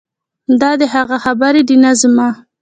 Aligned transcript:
دا 0.61 0.71
د 0.81 0.83
هغه 0.93 1.17
خبرې 1.25 1.61
دي 1.67 1.75
نه 1.83 1.91
زما. 2.01 2.29